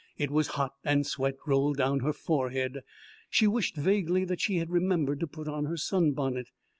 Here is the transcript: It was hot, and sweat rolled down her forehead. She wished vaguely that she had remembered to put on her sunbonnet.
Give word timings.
It 0.17 0.31
was 0.31 0.47
hot, 0.57 0.71
and 0.83 1.05
sweat 1.05 1.35
rolled 1.45 1.77
down 1.77 1.99
her 1.99 2.11
forehead. 2.11 2.79
She 3.29 3.45
wished 3.45 3.75
vaguely 3.77 4.25
that 4.25 4.41
she 4.41 4.57
had 4.57 4.71
remembered 4.71 5.19
to 5.19 5.27
put 5.27 5.47
on 5.47 5.65
her 5.65 5.77
sunbonnet. 5.77 6.47